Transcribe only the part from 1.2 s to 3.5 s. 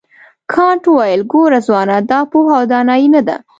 ګوره ځوانه دا پوهه او دانایي نه ده.